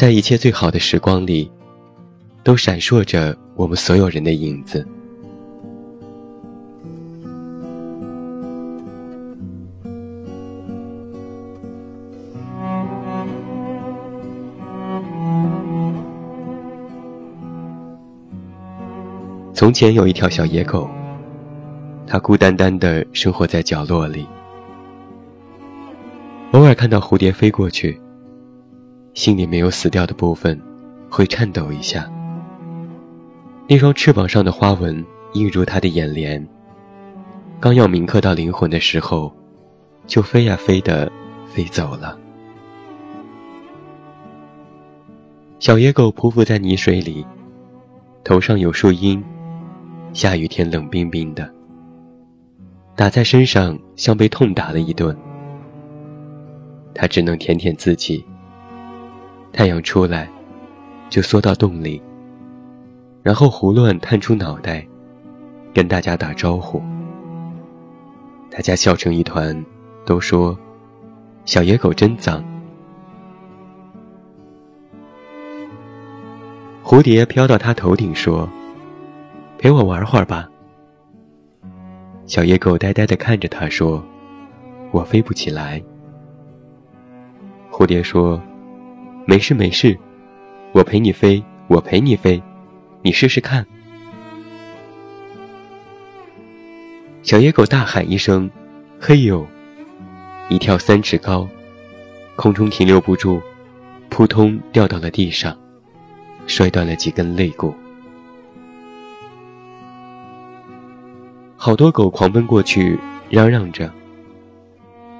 [0.00, 1.52] 在一切最好的时光里，
[2.42, 4.82] 都闪烁着我们所有人的影子。
[19.52, 20.88] 从前有一条小野狗，
[22.06, 24.26] 它孤单单的生活在角落里，
[26.52, 28.00] 偶尔看到蝴蝶飞过去，
[29.14, 30.60] 心里没有死掉的部分，
[31.10, 32.10] 会颤抖一下。
[33.68, 36.44] 那双翅膀上的花纹映入他的眼帘，
[37.58, 39.32] 刚要铭刻到灵魂的时候，
[40.06, 41.10] 就飞呀飞的
[41.52, 42.18] 飞走了。
[45.58, 47.26] 小野狗匍匐在泥水里，
[48.24, 49.22] 头上有树荫。
[50.12, 51.48] 下雨天冷冰冰的，
[52.96, 55.16] 打在身上像被痛打了一顿。
[56.92, 58.24] 他只能舔舔自己。
[59.52, 60.30] 太阳出来，
[61.08, 62.00] 就缩到洞里，
[63.22, 64.86] 然后胡乱探出脑袋，
[65.74, 66.82] 跟大家打招呼。
[68.50, 69.64] 大家笑成一团，
[70.04, 70.56] 都说
[71.44, 72.42] ：“小野狗真脏。”
[76.82, 78.48] 蝴蝶飘到他头顶说。
[79.62, 80.48] 陪我玩会儿吧。
[82.24, 84.02] 小野狗呆呆地看着他说
[84.90, 85.82] ：“我飞不起来。”
[87.70, 88.40] 蝴蝶说
[89.30, 89.96] ：“没事没事，
[90.72, 92.42] 我陪你飞，我陪你飞，
[93.00, 93.64] 你试试看。”
[97.22, 98.50] 小野狗大喊一声
[98.98, 99.46] ：“嘿呦！”
[100.50, 101.48] 一跳三尺高，
[102.34, 103.40] 空中停留不住，
[104.08, 105.56] 扑通掉到了地上，
[106.48, 107.72] 摔断了几根肋骨。
[111.56, 113.88] 好多狗狂奔过去，嚷嚷着：“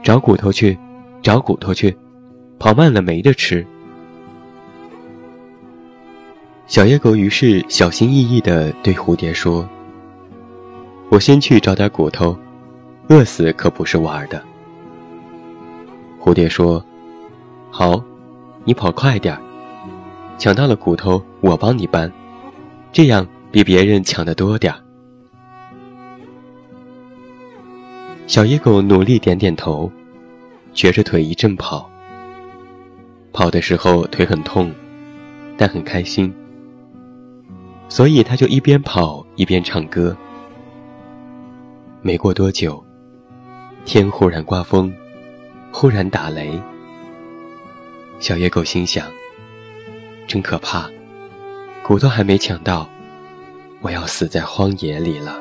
[0.00, 0.78] 找骨头去，
[1.20, 1.92] 找骨头去，
[2.56, 3.66] 跑慢了没得吃。”
[6.76, 9.66] 小野狗于是小心翼翼地对蝴蝶说
[11.08, 12.36] ：“我先去找点骨头，
[13.08, 14.44] 饿死可不是玩的。”
[16.20, 16.84] 蝴蝶说
[17.72, 18.04] ：“好，
[18.64, 19.40] 你跑快点儿
[20.36, 22.12] 抢到了骨头我帮你搬，
[22.92, 24.78] 这样比别人抢的多点儿。”
[28.28, 29.90] 小野狗努力点点头，
[30.74, 31.90] 瘸着腿一阵跑。
[33.32, 34.70] 跑的时候腿很痛，
[35.56, 36.30] 但很开心，
[37.88, 40.16] 所以他就一边跑一边唱歌。
[42.02, 42.84] 没过多久，
[43.84, 44.92] 天忽然刮风，
[45.72, 46.60] 忽然打雷。
[48.18, 49.06] 小野狗心想：
[50.26, 50.90] 真可怕，
[51.82, 52.88] 骨头还没抢到，
[53.80, 55.38] 我要死在荒野里了。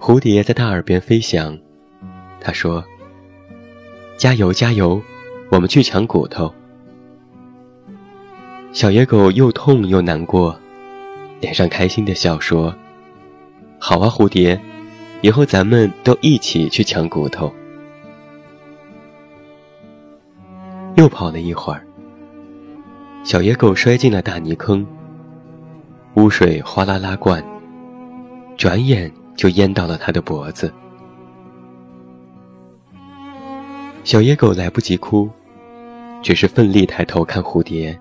[0.00, 1.58] 蝴蝶在他耳边飞翔，
[2.40, 2.84] 他说
[4.16, 5.02] ：“加油，加油，
[5.50, 6.52] 我们去抢骨头。”
[8.76, 10.54] 小野狗又痛又难过，
[11.40, 12.76] 脸上开心的笑说
[13.80, 14.60] ：“好啊，蝴蝶，
[15.22, 17.50] 以后咱们都一起去抢骨头。”
[20.96, 21.82] 又跑了一会儿，
[23.24, 24.86] 小野狗摔进了大泥坑，
[26.16, 27.42] 污水哗啦啦灌，
[28.58, 29.10] 转眼。
[29.36, 30.72] 就淹到了它的脖子。
[34.02, 35.28] 小野狗来不及哭，
[36.22, 38.00] 只是奋力抬头看蝴蝶，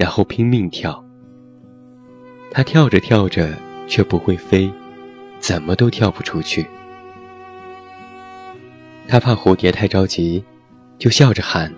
[0.00, 1.04] 然后拼命跳。
[2.50, 3.54] 它跳着跳着
[3.86, 4.72] 却不会飞，
[5.38, 6.66] 怎么都跳不出去。
[9.06, 10.42] 它怕蝴蝶太着急，
[10.96, 11.70] 就笑着喊：“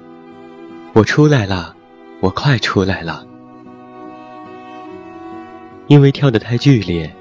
[0.94, 1.74] 我出来了，
[2.20, 3.26] 我快出来了。”
[5.88, 7.12] 因为跳得太剧烈，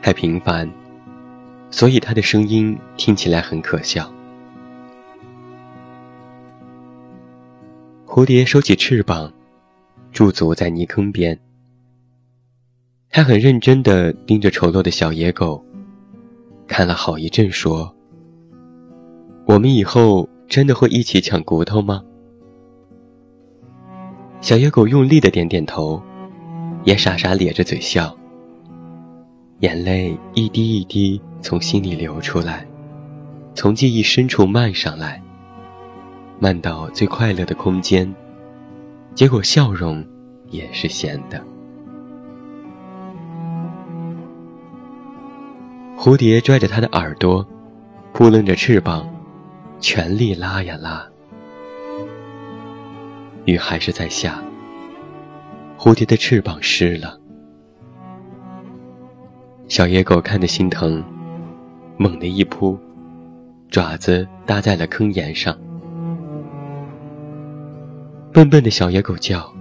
[0.00, 0.66] 太频繁。
[1.70, 4.10] 所以他的声音听起来很可笑。
[8.06, 9.32] 蝴蝶收起翅膀，
[10.12, 11.38] 驻足在泥坑边。
[13.10, 15.64] 他很认真地盯着丑陋的小野狗，
[16.66, 17.94] 看了好一阵，说
[19.46, 22.02] ：“我们以后真的会一起抢骨头吗？”
[24.40, 26.00] 小野狗用力的点点头，
[26.84, 28.16] 也傻傻咧着嘴笑。
[29.58, 32.66] 眼泪一滴一滴从心里流出来，
[33.54, 35.20] 从记忆深处漫上来，
[36.38, 38.10] 漫到最快乐的空间，
[39.14, 40.06] 结果笑容
[40.48, 41.42] 也是咸的。
[45.96, 47.46] 蝴蝶拽着它的耳朵，
[48.14, 49.06] 扑棱着翅膀，
[49.78, 51.06] 全力拉呀拉。
[53.44, 54.42] 雨还是在下，
[55.76, 57.18] 蝴蝶的翅膀湿了。
[59.68, 61.04] 小野狗看得心疼，
[61.98, 62.78] 猛地一扑，
[63.68, 65.56] 爪子搭在了坑沿上。
[68.32, 69.52] 笨笨的小野狗叫：“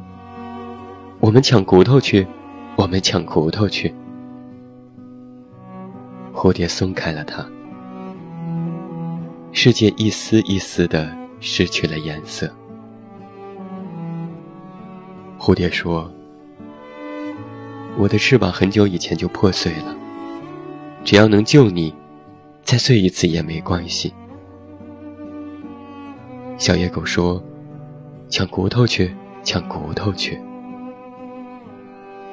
[1.20, 2.26] 我们抢骨头去，
[2.76, 3.94] 我们抢骨头去。”
[6.32, 7.44] 蝴蝶松开了它，
[9.52, 12.48] 世界一丝一丝的失去了颜色。
[15.40, 16.10] 蝴蝶说
[17.98, 19.96] ：“我的翅膀很久以前就破碎了，
[21.04, 21.92] 只要能救你，
[22.64, 24.14] 再碎一次也没关系。”
[26.60, 27.44] 小野狗说
[28.30, 30.40] ：“抢骨头去，抢骨头去。”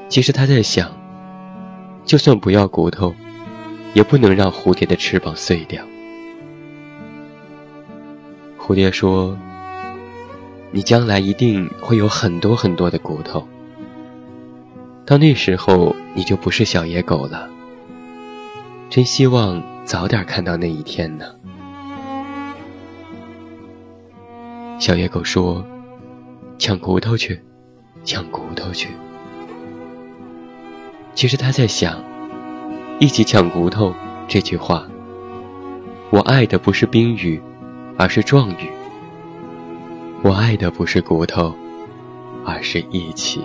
[0.08, 0.90] 其实他在想，
[2.04, 3.14] 就算不要骨头，
[3.94, 5.82] 也不能让蝴蝶的翅膀碎掉。
[8.58, 9.36] 蝴蝶说。
[10.72, 13.48] 你将来一定会有很多很多的骨头，
[15.06, 17.48] 到那时候你就不是小野狗了。
[18.90, 21.24] 真希望早点看到那一天呢。
[24.78, 25.64] 小野狗说
[26.58, 27.40] ：“抢骨头去，
[28.04, 28.88] 抢骨头去。”
[31.14, 32.02] 其实他在想
[33.00, 33.94] ，“一起抢骨头”
[34.28, 34.86] 这句话，
[36.10, 37.40] 我爱的不是冰雨，
[37.96, 38.70] 而是壮语。
[40.22, 41.54] 我爱的不是骨头，
[42.44, 43.40] 而是一起。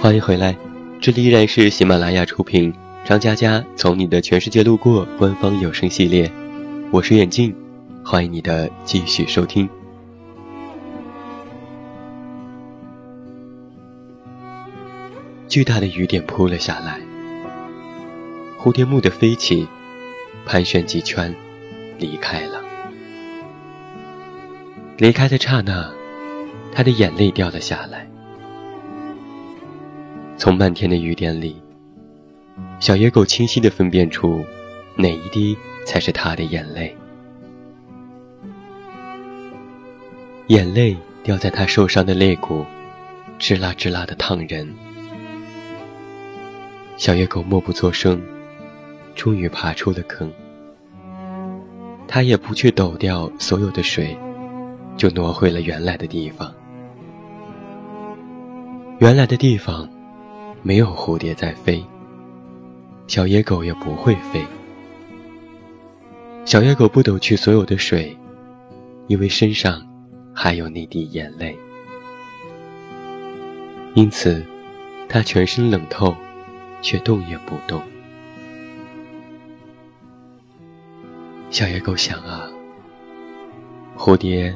[0.00, 0.54] 欢迎回来，
[1.04, 2.72] 这里依然是喜马拉雅出品，
[3.04, 6.32] 张嘉佳从你的全世界路过官方有声系列，
[6.90, 7.54] 我是眼镜，
[8.02, 9.68] 欢迎你的继续收听。
[15.46, 16.98] 巨大的雨点扑了下来，
[18.58, 19.68] 蝴蝶木的飞起，
[20.46, 21.34] 盘旋几圈，
[21.98, 22.62] 离开了。
[24.96, 25.92] 离开的刹那，
[26.72, 28.08] 他的眼泪掉了下来。
[30.36, 31.56] 从漫天的雨点里，
[32.80, 34.44] 小野狗清晰地分辨出，
[34.96, 36.94] 哪一滴才是它的眼泪。
[40.48, 42.64] 眼泪掉在他受伤的肋骨，
[43.38, 44.68] 吱啦吱啦的烫人。
[46.96, 48.20] 小野狗默不作声，
[49.14, 50.30] 终于爬出了坑。
[52.06, 54.16] 它也不去抖掉所有的水，
[54.96, 56.52] 就挪回了原来的地方。
[58.98, 59.88] 原来的地方，
[60.64, 61.84] 没有蝴蝶在飞，
[63.06, 64.44] 小野狗也不会飞。
[66.44, 68.18] 小野狗不抖去所有的水，
[69.06, 69.80] 因为身上
[70.34, 71.56] 还有那滴眼泪，
[73.94, 74.44] 因此
[75.08, 76.12] 它全身冷透。
[76.84, 77.80] 却动也不动。
[81.48, 82.46] 小野狗想啊，
[83.96, 84.54] 蝴蝶，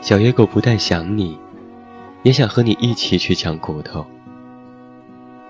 [0.00, 1.38] 小野狗不但想你，
[2.22, 4.06] 也想和你一起去抢骨头。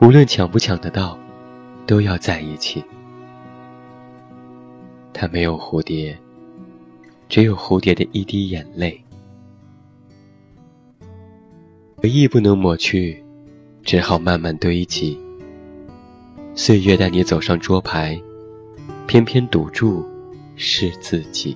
[0.02, 1.16] 无论抢不抢得到，
[1.86, 2.82] 都要在一起。
[5.12, 6.18] 它没有蝴蝶，
[7.28, 9.00] 只有蝴蝶的一滴眼泪，
[11.98, 13.22] 回忆不能抹去，
[13.84, 15.16] 只好慢慢堆积。
[16.56, 18.20] 岁月带你走上桌牌，
[19.06, 20.04] 偏偏赌注
[20.56, 21.54] 是自己。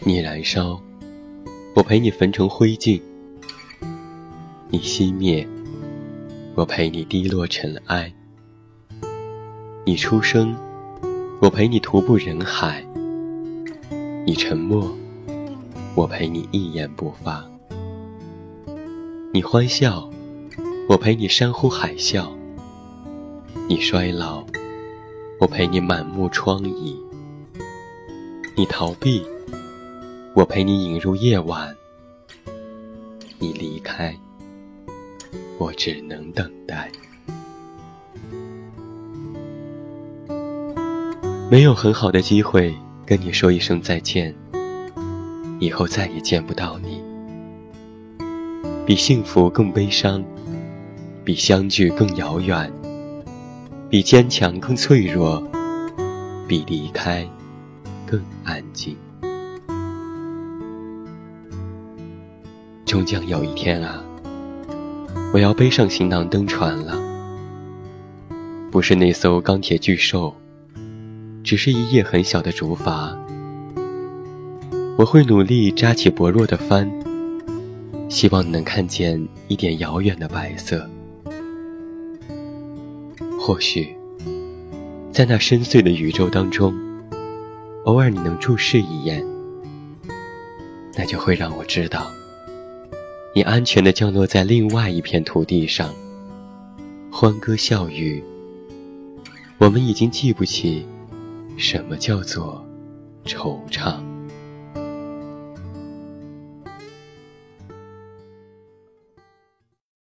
[0.00, 0.80] 你燃烧，
[1.74, 2.98] 我陪你焚成灰烬；
[4.74, 5.46] 你熄灭，
[6.54, 8.10] 我陪你滴落尘埃；
[9.84, 10.56] 你出生，
[11.42, 12.82] 我陪你徒步人海；
[14.24, 14.90] 你沉默，
[15.94, 17.46] 我陪你一言不发。
[19.34, 20.08] 你欢笑，
[20.88, 22.26] 我陪你山呼海啸；
[23.68, 24.42] 你衰老，
[25.38, 26.96] 我陪你满目疮痍；
[28.56, 29.22] 你逃避，
[30.34, 31.68] 我陪你引入夜晚；
[33.38, 34.16] 你离开，
[35.62, 36.90] 我只能等待。
[41.48, 42.74] 没有很好的机会
[43.06, 44.34] 跟你说一声再见，
[45.60, 47.00] 以后再也见不到你。
[48.84, 50.24] 比幸福更悲伤，
[51.24, 52.68] 比相聚更遥远，
[53.88, 55.40] 比坚强更脆弱，
[56.48, 57.24] 比离开
[58.04, 58.96] 更安静。
[62.84, 64.02] 终将有一天啊，
[65.32, 67.00] 我要背上行囊登船了。
[68.70, 70.34] 不是那艘钢铁巨兽，
[71.42, 73.16] 只是一叶很小的竹筏。
[74.98, 76.90] 我会努力扎起薄弱的帆。
[78.10, 80.86] 希望你能看见一点遥远的白色，
[83.40, 83.96] 或许，
[85.10, 86.74] 在那深邃的宇宙当中，
[87.86, 89.24] 偶尔你能注视一眼，
[90.94, 92.12] 那就会让我知道，
[93.34, 95.94] 你安全地降落在另外一片土地上，
[97.10, 98.22] 欢歌笑语。
[99.56, 100.84] 我们已经记不起
[101.56, 102.62] 什么叫做
[103.24, 104.11] 惆怅。